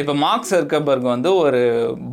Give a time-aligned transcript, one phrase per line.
[0.00, 1.58] இப்போ மார்க் சர்க்கபர்க் வந்து ஒரு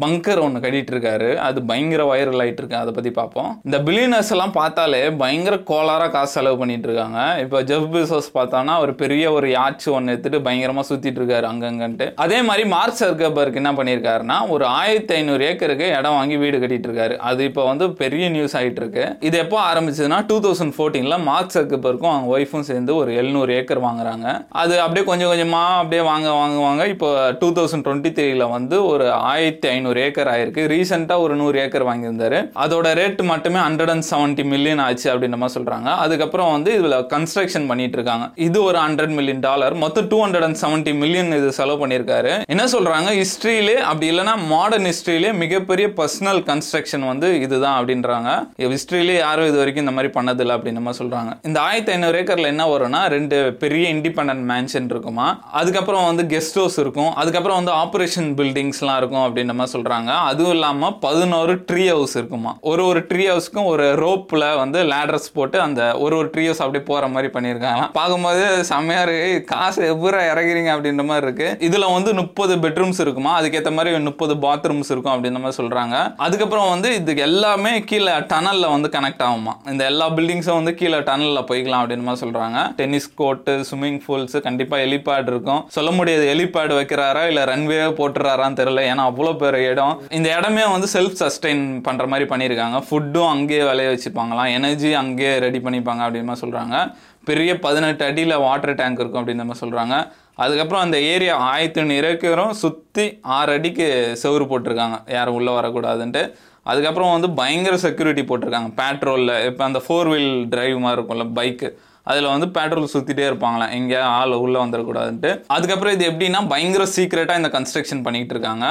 [0.01, 4.53] பங்கர் ஒன்று கட்டிட்டு இருக்காரு அது பயங்கர வைரல் ஆகிட்டு இருக்கு அதை பற்றி பார்ப்போம் இந்த பில்லியனர்ஸ் எல்லாம்
[4.57, 9.87] பார்த்தாலே பயங்கர கோளாராக காசு செலவு பண்ணிட்டு இருக்காங்க இப்போ ஜெஃப் பிசோஸ் பார்த்தோன்னா ஒரு பெரிய ஒரு யாட்ச்
[9.95, 12.07] ஒன்று எடுத்துட்டு பயங்கரமாக சுற்றிட்டு இருக்காரு அங்கங்கன்ட்டு.
[12.25, 17.17] அதே மாதிரி மார்க் சர்க்கபர்க் என்ன பண்ணியிருக்காருன்னா ஒரு ஆயிரத்தி ஐநூறு ஏக்கருக்கு இடம் வாங்கி வீடு கட்டிட்டு இருக்காரு
[17.31, 22.13] அது இப்போ வந்து பெரிய நியூஸ் ஆகிட்டு இருக்கு இது எப்போ ஆரம்பிச்சதுன்னா டூ தௌசண்ட் ஃபோர்டீனில் மார்க் சர்க்கபர்க்கும்
[22.13, 24.27] அவங்க ஒய்ஃபும் சேர்ந்து ஒரு எழுநூறு ஏக்கர் வாங்குறாங்க.
[24.63, 27.11] அது அப்படியே கொஞ்சம் கொஞ்சமாக அப்படியே வாங்க வாங்குவாங்க இப்போ
[27.41, 30.63] டூ தௌசண்ட் டுவெண்ட்டி த்ரீல வந்து ஒரு ஆயிரத்தி ஐநூறு ஏக்கர் ஆயிருக்கு.
[30.73, 32.39] ரீசெண்டாக ஒரு நூறு ஏக்கர் வாங்கியிருந்தாரு.
[32.65, 35.89] அதோட ரேட் மட்டுமே ஹண்ட்ரட் அண்ட் செவன்ட்டி மில்லியன் ஆச்சு அப்படின்ற மாதிரி சொல்றாங்க.
[36.05, 38.29] அதுக்கப்புறம் வந்து இதுல கன்ஸ்ட்ரக்ஷன் பண்ணிட்டு இருக்காங்க.
[38.35, 42.41] இது ஒரு ஹண்ட்ரட் மில்லியன் டாலர் மொத்தம் two hundred and seventy million இது செலவு பண்ணியிருக்காரு.
[42.45, 43.09] என்ன சொல்றாங்க?
[43.21, 48.29] ஹிஸ்டரியிலே அப்படி இல்லைன்னா மாடர்ன் ஹிஸ்டரியிலே மிகப்பெரிய பர்சனல் கன்ஸ்ட்ரக்ஷன் வந்து இதுதான் அப்படின்றாங்க.
[48.57, 51.31] ஹிஸ்டரியிலே யாரும் இது வரைக்கும் இந்த மாதிரி பண்ணதில்லை அப்படின்னு மாதிரி சொல்றாங்க.
[51.43, 55.39] இந்த ஆயிரத்தி ஐநூறு ஏக்கர்ல என்ன வரும்னா ரெண்டு பெரிய இண்டிபெண்டன்ட் மேன்ஷன் இருக்குமா.
[55.51, 57.13] அதுக்கப்புறம் வந்து கெஸ்ட் ஹவுஸ் இருக்கும்.
[57.13, 62.51] அதுக்கப்புறம் வந்து ஆப்ரேஷன் பில்டிங்ஸ்லாம் இருக்கும் அப்படின்ற மாதிரி சொல்கிறாங்க அதுவும் இல்லாமல் பதினோரு ட்ரீ ஹவுஸ் இருக்குமா?
[62.71, 66.83] ஒரு ஒரு ட்ரீ ஹவுஸ்க்கும் ஒரு ரோப்பில் வந்து லேடர்ஸ் போட்டு அந்த ஒரு ஒரு ட்ரீ ஹவுஸ் அப்படியே
[66.89, 67.83] போகிற மாதிரி பண்ணியிருக்காங்க.
[67.97, 69.43] பார்க்கும்போது செம்மையாக இருக்கு.
[69.53, 73.31] காசு எவ்வளோ இறங்குறீங்க அப்படின்ற மாதிரி இருக்குது இதில் வந்து முப்பது பெட்ரூம்ஸ் இருக்குமா?
[73.39, 78.89] அதுக்கேற்ற மாதிரி முப்பது பாத்ரூம்ஸ் இருக்கும் அப்படின்ற மாதிரி சொல்கிறாங்க அதுக்கப்புறம் வந்து இது எல்லாமே கீழே டனலில் வந்து
[78.95, 79.53] கனெக்ட் ஆகுமா?
[79.73, 84.79] இந்த எல்லா பில்டிங்ஸும் வந்து கீழே டனலில் போய்க்கலாம் அப்படின்னு மாதிரி சொல்கிறாங்க டென்னிஸ் கோர்ட்டு ஸ்விம்மிங் பூல்ஸ் கண்டிப்பாக
[84.85, 85.61] ஹெலிபேட் இருக்கும்.
[85.77, 88.81] சொல்ல முடியாது ஹெலிபேட் வைக்கிறாரா இல்லை ரன்வே போட்டுறாரான்னு தெரியல.
[88.91, 90.01] ஏன்னா அவ்வளோ பெரிய இடம்.
[90.09, 92.79] இந்த இடமே வந்து செல்ஃப் சஸ்டெயின் பண்ணுற மாதிரி பண்ணியிருக்காங்க.
[92.89, 96.93] ஃபுட்டும் அங்கேயே விளைய வச்சுப்பாங்களாம் எனர்ஜி அங்கேயே ரெடி பண்ணிப்பாங்க அப்படின்னு சொல்கிறாங்க
[97.25, 99.95] பெரிய பதினெட்டு அடியில் வாட்டர் டேங்க் இருக்கும் அப்படின்ற மாதிரி சொல்கிறாங்க
[100.35, 103.87] அதுக்கப்புறம் அந்த ஏரியா ஆயிரத்தி ஐநூறு சுற்றி ஆறு அடிக்கு
[104.23, 104.97] செவுரு போட்டிருக்காங்க.
[105.07, 106.23] யாரும் உள்ளே வரக்கூடாதுன்ட்டு.
[106.63, 108.69] அதுக்கப்புறம் வந்து பயங்கர செக்யூரிட்டி போட்டிருக்காங்க.
[108.79, 111.69] பேட்ரோலில் இப்போ அந்த ஃபோர் வீல் டிரைவ் மாதிரி இருக்கும்ல பைக்கு
[112.09, 117.49] அதில் வந்து பெட்ரோல் சுற்றிட்டே இருப்பாங்களாம் எங்கே ஆள் உள்ளே வந்துடக்கூடாதுன்ட்டு அதுக்கப்புறம் இது எப்படின்னா பயங்கர சீக்ரெட்டாக இந்த
[117.55, 118.65] கன்ஸ்ட்ரக்ஷன் பண்ணிகிட்டு இருக்காங்க.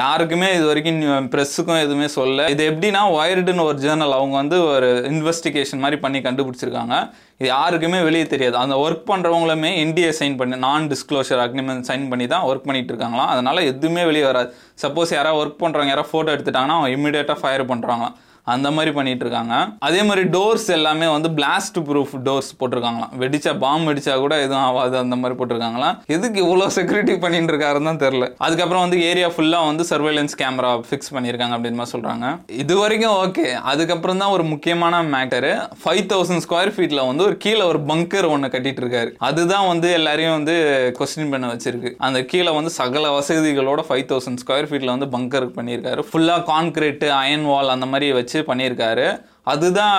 [0.00, 1.00] யாருக்குமே இது வரைக்கும்
[1.32, 6.96] ப்ரெஸ்ஸுக்கும் எதுவுமே சொல்ல இது எப்படின்னா ஒயர்டுன்னு ஒரு ஜேர்னல் அவங்க வந்து ஒரு இன்வெஸ்டிகேஷன் மாதிரி பண்ணி கண்டுபிடிச்சிருக்காங்க.
[7.40, 8.56] இது யாருக்குமே வெளியே தெரியாது.
[8.64, 13.32] அந்த ஒர்க் பண்ணுறவங்களுமே என்டிஏ சைன் பண்ணி நான் டிஸ்க்ளோஷர் அக்ரிமெண்ட் சைன் பண்ணி தான் ஒர்க் பண்ணிட்டு இருக்காங்களாம்.
[13.34, 14.50] அதனால் எதுவுமே வெளியே வராது.
[14.84, 18.16] சப்போஸ் யாராவது ஒர்க் பண்ணுறவங்க யாராவது ஃபோட்டோ எடுத்துட்டாங்கன்னா அவங்க இமீடியட்டாக ஃபயர் பண்ணுறாங்களாம்
[18.52, 19.54] அந்த மாதிரி பண்ணிட்டு இருக்காங்க
[19.88, 23.12] அதே மாதிரி டோர்ஸ் எல்லாமே வந்து பிளாஸ்ட் ப்ரூஃப் டோர்ஸ் போட்டிருக்காங்களாம்.
[23.22, 25.94] வெடிச்சா பாம்பு வெடிச்சா கூட எதுவும் ஆகாது அந்த மாதிரி போட்டிருக்காங்களாம்.
[26.14, 28.26] எதுக்கு இவ்வளோ செக்யூரிட்டி பண்ணிட்டு இருக்காருன்னு தான் தெரியல.
[28.46, 32.26] அதுக்கப்புறம் வந்து ஏரியா ஃபுல்லாக வந்து சர்வேலன்ஸ் கேமரா ஃபிக்ஸ் பண்ணியிருக்காங்க அப்படின்னு மாதிரி சொல்றாங்க.
[32.62, 35.52] இது வரைக்கும் ஓகே அதுக்கப்புறம் தான் ஒரு முக்கியமான மேட்டரு
[35.84, 40.36] ஃபைவ் தௌசண்ட் ஸ்கொயர் ஃபீட்ல வந்து ஒரு கீழே ஒரு பங்கர் ஒன்று கட்டிட்டு இருக்காரு அதுதான் வந்து எல்லாரையும்
[40.38, 40.56] வந்து
[41.00, 41.92] கொஸ்டின் பண்ண வச்சிருக்கு.
[42.08, 46.04] அந்த கீழே வந்து சகல வசதிகளோட ஃபைவ் தௌசண்ட் ஸ்கொயர் ஃபீட்ல வந்து பங்கர் பண்ணியிருக்காரு.
[46.10, 49.06] ஃபுல்லாக கான்கிரீட் அயன் வால் அந்த மாதிரி வச்சு பண்ணியிருக்காரு.
[49.52, 49.96] அதுதான்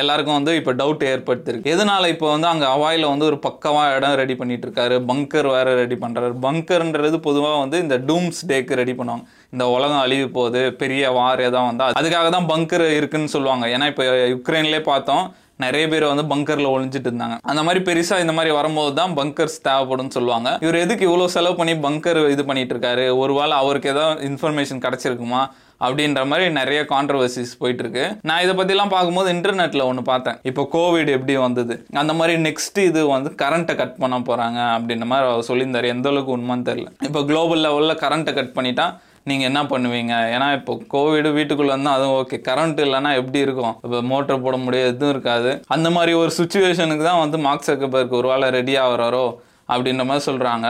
[0.00, 4.34] எல்லாருக்கும் வந்து இப்போ டவுட் ஏற்படுத்திருக்கு எதனால இப்போ வந்து அங்கே அவாயில் வந்து ஒரு பக்கவா இடம் ரெடி
[4.40, 9.26] பண்ணிட்டு இருக்காரு பங்கர் வேற ரெடி பண்ணுறாரு பங்கர்ன்றது பொதுவாக வந்து இந்த டூம்ஸ் டேக்கு ரெடி பண்ணுவாங்க.
[9.54, 13.66] இந்த உலகம் அழிவு போகுது பெரிய வார் எதாவது வந்தால் அதுக்காக தான் பங்கர் இருக்குன்னு சொல்லுவாங்க.
[13.74, 15.26] ஏன்னா இப்போ யுக்ரைன்லேயே பார்த்தோம்
[15.64, 17.36] நிறைய பேர் வந்து பங்கர்ல ஒழிஞ்சிட்டு இருந்தாங்க.
[17.50, 20.50] அந்த மாதிரி பெருசா இந்த மாதிரி வரும்போது தான் பங்கர்ஸ் தேவைப்படும் சொல்லுவாங்க.
[20.64, 23.06] இவர் எதுக்கு இவ்வளவு செலவு பண்ணி பங்கர் இது பண்ணிட்டு இருக்காரு?
[23.22, 25.42] ஒருவேளை அவருக்கு ஏதாவது இன்ஃபர்மேஷன் கிடைச்சிருக்குமா?
[25.86, 30.38] அப்படின்ற மாதிரி நிறைய கான்ட்ரவர்சிஸ் போயிட்டு இருக்கு நான் இதை பத்திலாம் பார்க்கும்போது இன்டர்நெட்ல ஒன்று பார்த்தேன்.
[30.50, 31.74] இப்போ கோவிட் எப்படி வந்தது?
[32.02, 35.88] அந்த மாதிரி நெக்ஸ்ட் இது வந்து கரண்ட்டை கட் பண்ண போறாங்க அப்படின்ற மாதிரி அவர் சொல்லியிருந்தாரு.
[35.96, 36.90] எந்த அளவுக்கு உண்மைன்னு தெரியல.
[37.08, 38.88] இப்போ குளோபல் லெவலில் கரண்ட்டை கட் பண்ணிட்டா
[39.30, 40.14] நீங்கள் என்ன பண்ணுவீங்க?
[40.34, 43.74] ஏன்னா இப்போ கோவிட் வீட்டுக்குள்ளே இருந்தால் அதுவும் ஓகே கரண்ட் இல்லைன்னா எப்படி இருக்கும்?
[43.84, 45.50] இப்போ மோட்டர் போட முடியாது எதுவும் இருக்காது.
[45.76, 49.26] அந்த மாதிரி ஒரு சுச்சுவேஷனுக்கு தான் வந்து மார்க் சக்கபர்க் ஒரு வேளை ரெடி ஆகுறாரோ
[49.72, 50.66] அப்படின்ற மாதிரி சொல்கிறாங்க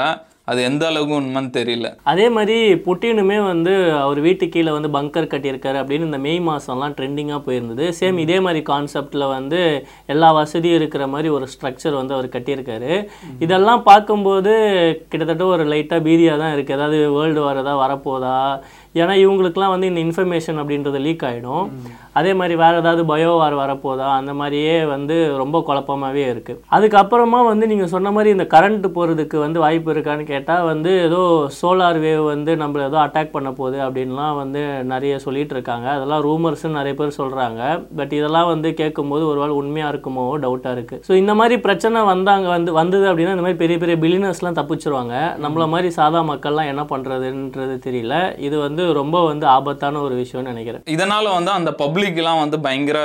[0.50, 1.88] அது எந்த அளவுக்கு உண்மைன்னு தெரியல.
[2.12, 7.41] அதே மாதிரி புட்டினுமே வந்து அவர் வீட்டு கீழே வந்து பங்கர் கட்டியிருக்காரு அப்படின்னு இந்த மே மாதம்லாம் ட்ரெண்டிங்காக
[7.48, 7.86] போயிருந்தது.
[8.00, 9.60] சேம் இதே மாதிரி கான்செப்டில் வந்து
[10.14, 12.92] எல்லா வசதியும் இருக்கிற மாதிரி ஒரு ஸ்ட்ரக்சர் வந்து அவர் கட்டியிருக்காரு.
[13.47, 14.54] இதெல்லாம் பார்க்கும்போது
[15.12, 18.36] கிட்டத்தட்ட ஒரு லைட்டாக பீதியாக தான் இருக்குது ஏதாவது வேர்ல்டு வார் ஏதாவது வரப்போதா?
[19.00, 21.66] ஏன்னா இவங்களுக்குலாம் வந்து இந்த இன்ஃபர்மேஷன் அப்படின்றது லீக் ஆகிடும்
[22.19, 24.06] அதே மாதிரி வேறு ஏதாவது பயோ வார் வரப்போதா?
[24.20, 29.59] அந்த மாதிரியே வந்து ரொம்ப குழப்பமாகவே இருக்குது அதுக்கப்புறமா வந்து நீங்கள் சொன்ன மாதிரி இந்த கரண்ட் போகிறதுக்கு வந்து
[29.65, 31.22] வாய்ப்பு இருக்கான்னு கேட்டால் வந்து ஏதோ
[31.60, 35.89] சோலார் வேவ் வந்து நம்மளை ஏதோ அட்டாக் பண்ண போகுது அப்படின்லாம் வந்து நிறைய சொல்லிகிட்டு இருக்காங்க.
[35.97, 37.63] அதெல்லாம் ரூமர்ஸ்னு நிறைய பேர் சொல்கிறாங்க
[38.01, 42.47] பட் இதெல்லாம் வந்து கேட்கும்போது ஒரு ஒருவேளை உண்மையாக இருக்குமோ டவுட்டாக இருக்குது ஸோ இந்த மாதிரி பிரச்சனை வந்தாங்க
[42.54, 45.15] வந்து வந்தது அப்படின்னா இந்த மாதிரி பெரிய பெரிய பில்லினர்ஸ்லாம் தப்பிச்சிருவாங்க.
[45.45, 48.16] நம்மள மாதிரி சாதா மக்கள்லாம் என்ன பண்ணுறதுன்றது தெரியல.
[48.47, 50.84] இது வந்து ரொம்ப வந்து ஆபத்தான ஒரு விஷயம்னு நினைக்கிறேன்.
[50.95, 52.98] இதனால் வந்து அந்த பப்ளிக்லாம் வந்து பயங்கர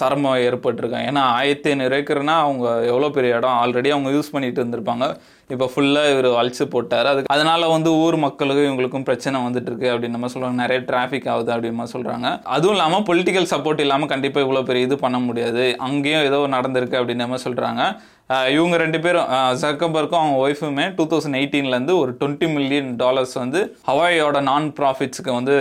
[0.00, 1.08] சிரமம் ஏற்பட்டிருக்காங்க.
[1.12, 3.58] ஏன்னா ஆயிரத்தி ஐநூறு ஏக்கர்னா அவங்க எவ்வளோ பெரிய இடம்?
[3.64, 5.06] ஆல்ரெடி அவங்க யூஸ் பண்ணிட்டு இருந்திருப்பாங்க.
[5.54, 7.08] இப்போ ஃபுல்லாக இவர் அழிச்சு போட்டார்.
[7.12, 11.52] அதுக்கு அதனால வந்து ஊர் மக்களுக்கும் இவங்களுக்கும் பிரச்சனை வந்துட்டு இருக்கு அப்படின்னு நம்ம சொல்கிறாங்க நிறைய டிராஃபிக் ஆகுது
[11.54, 15.64] அப்படின்னு சொல்கிறாங்க அதுவும் இல்லாமல் பொலிட்டிக்கல் சப்போர்ட் இல்லாமல் கண்டிப்பாக இவ்வளோ பெரிய இது பண்ண முடியாது.
[15.88, 17.82] அங்கேயும் ஏதோ நடந்திருக்கு அப்படின்னு நம்ம சொல்கிறாங்க
[18.56, 19.28] இவங்க ரெண்டு பேரும்
[19.62, 25.54] ஜக்கபர்க்கும் அவங்க ஒய்ஃபுமே டூ தௌசண்ட் எயிட்டீன்லேருந்து ஒரு டுவெண்ட்டி மில்லியன் டாலர்ஸ் வந்து ஹவாயோட நான் ப்ராஃபிட்ஸ்க்கு வந்து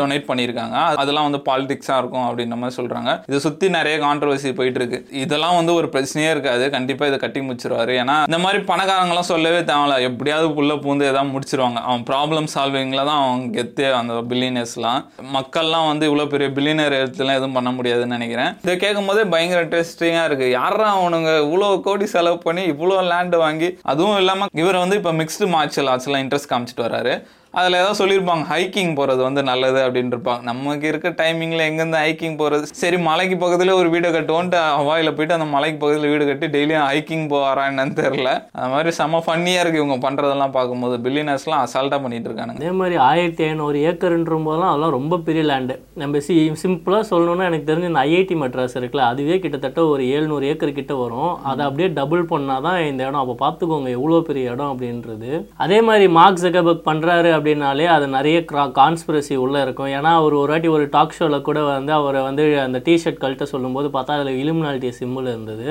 [0.00, 0.76] டொனேட் பண்ணியிருக்காங்க.
[1.02, 5.74] அதெல்லாம் வந்து பாலிடிக்ஸாக இருக்கும் அப்படின்ற மாதிரி சொல்கிறாங்க இதை சுற்றி நிறைய கான்ட்ரவர்சி போயிட்டு இருக்கு இதெல்லாம் வந்து
[5.80, 6.64] ஒரு பிரச்சனையே இருக்காது.
[6.76, 7.94] கண்டிப்பாக இதை கட்டி முடிச்சிருவாரு.
[8.02, 9.98] ஏன்னா இந்த மாதிரி பணக்காரங்களாம் சொல்லவே தேவையில்ல.
[10.08, 11.80] எப்படியாவது புள்ள பூந்து எதாவது முடிச்சிருவாங்க.
[11.88, 15.00] அவன் ப்ராப்ளம் சால்விங்கில் தான் அவங்க கெத்தே அந்த பில்லியனர்ஸ்லாம்
[15.36, 18.52] மக்கள்லாம் வந்து இவ்வளோ பெரிய பில்லியனர் எழுத்துலாம் எதுவும் பண்ண முடியாதுன்னு நினைக்கிறேன்.
[18.64, 21.32] இதை கேட்கும் போதே பயங்கர இன்ட்ரெஸ்டிங்காக இருக்குது யாரா அவனுங்க?
[21.46, 26.22] இவ்வளோ கோடி செலவு பண்ணி இவ்வளோ லேண்டு வாங்கி அதுவும் இல்லாமல் இவர் வந்து இப்போ மிக்ஸ்டு மார்ஷியல் ஆர்ட்ஸ்லாம்
[26.22, 27.14] இன்ட்ரெஸ்ட் காமிச்சிட்டு வராரு
[27.58, 30.42] அதில் ஏதாவது சொல்லியிருப்பாங்க ஹைக்கிங் போகிறது வந்து நல்லது அப்படின்ட்டு இருப்பாங்க.
[30.48, 35.48] நமக்கு இருக்க டைமிங்கில் எங்கேருந்து ஹைக்கிங் போகிறது சரி மலைக்கு பக்கத்தில் ஒரு வீடு கட்டுவோன்ட்டு ஹவாயில் போயிட்டு அந்த
[35.54, 39.96] மலைக்கு பக்கத்தில் வீடு கட்டி டெய்லியும் ஹைக்கிங் போகிறா என்னன்னு தெரில அது மாதிரி செம்ம ஃபன்னியாக இருக்குது இவங்க
[40.04, 40.96] பண்ணுறதெல்லாம் பார்க்கும்போது.
[41.06, 46.22] பில்லினர்ஸ்லாம் அசால்ட்டாக பண்ணிகிட்டு இருக்காங்க அதே மாதிரி ஆயிரத்தி ஐநூறு ஏக்கர்ன்ற போதெல்லாம் அதெல்லாம் ரொம்ப பெரிய லேண்டு நம்ம
[46.28, 50.94] சி சிம்பிளாக சொல்லணும்னா எனக்கு தெரிஞ்ச இந்த ஐஐடி மெட்ராஸ் இருக்குல்ல அதுவே கிட்டத்தட்ட ஒரு ஏழ்நூறு ஏக்கர் கிட்ட
[51.02, 51.34] வரும்.
[51.50, 53.20] அதை அப்படியே டபுள் பண்ணால் தான் இந்த இடம்.
[53.24, 55.32] அப்போ பார்த்துக்கோங்க எவ்வளோ பெரிய இடம் அப்படின்றது.
[55.66, 58.38] அதே மாதிரி மார்க் ஜகபர்க் பண்ணுறாரு அப்படின்னாலே அது நிறைய
[58.80, 59.90] கான்ஸ்பிரசி உள்ளே இருக்கும்.
[59.98, 63.90] ஏன்னா அவர் ஒரு வாட்டி ஒரு டாக் ஷோவில் கூட வந்து அவரை வந்து அந்த டிஷர்ட் கழட்ட சொல்லும்போது
[63.96, 65.68] பார்த்தா அதில் இலுமினாலிட்டி சிம்பிள் இருந்தது.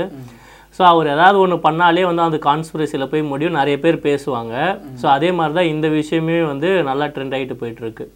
[0.77, 3.55] ஸோ அவர் ஏதாவது ஒன்று பண்ணாலே வந்து அந்த கான்ஸ்பிரசியில் போய் முடியும்.
[3.59, 4.53] நிறைய பேர் பேசுவாங்க.
[5.01, 8.05] ஸோ அதே மாதிரி தான் இந்த விஷயமே வந்து நல்லா ட்ரெண்ட் ஆகிட்டு போயிட்டுருக்கு